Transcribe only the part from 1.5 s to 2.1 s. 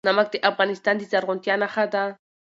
نښه ده.